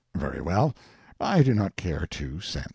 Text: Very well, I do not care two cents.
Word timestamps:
Very 0.15 0.41
well, 0.41 0.73
I 1.19 1.43
do 1.43 1.53
not 1.53 1.75
care 1.75 2.07
two 2.07 2.39
cents. 2.41 2.69